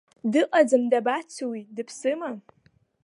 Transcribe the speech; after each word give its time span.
Дыҟаӡам, 0.31 0.83
дабацеи 0.91 1.47
уи, 1.51 1.61
дыԥсыма? 1.75 2.29